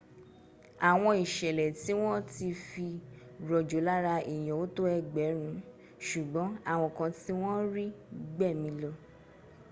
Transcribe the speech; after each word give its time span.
àwọn 0.89 1.13
ìṣẹ̀lẹ̀ 1.25 1.71
tí 1.81 1.91
wọn 2.01 2.17
ti 2.33 2.47
fi 2.67 2.87
rojo 3.49 3.79
lára 3.87 4.15
èyàn 4.33 4.57
ò 4.61 4.63
tó 4.75 4.83
egberun 4.97 5.55
ṣùgbọ́n 6.07 6.49
àwọn 6.73 6.89
kan 6.97 7.11
tí 7.21 7.31
wọ́n 7.41 7.59
rí 7.75 7.85
gbẹ̀mí 8.35 8.69
lọ 8.81 8.91